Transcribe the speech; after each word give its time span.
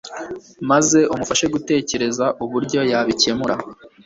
maze 0.69 0.99
umufashe 1.13 1.45
gutekereza 1.53 2.25
uburyo 2.43 2.79
yabikemura 2.91 3.55